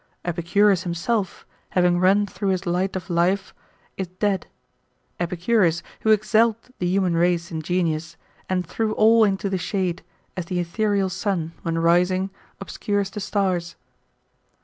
[0.25, 3.53] Epicurus himself, having run through his light of life,^
[3.97, 4.47] is dead;
[5.19, 8.17] Epicurus, who excelled the human race in genius,
[8.49, 10.01] and threw all into the shade,
[10.35, 13.75] as the ethereal sun, when rising, obscures the stars.